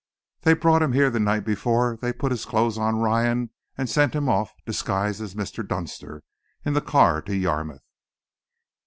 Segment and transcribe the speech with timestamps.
[0.41, 4.15] They brought him here the night before they put his clothes on Ryan and sent
[4.15, 5.61] him off disguised as Mr.
[5.63, 6.23] Dunster,
[6.65, 7.85] in the car to Yarmouth."